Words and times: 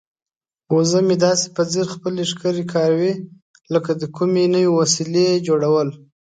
وزه 0.75 0.99
مې 1.07 1.15
داسې 1.25 1.47
په 1.55 1.61
ځیر 1.71 1.87
خپلې 1.95 2.23
ښکرې 2.31 2.63
کاروي 2.73 3.13
لکه 3.73 3.91
د 4.01 4.03
کومې 4.15 4.43
نوې 4.53 4.69
وسیلې 4.79 5.27
جوړول. 5.47 5.89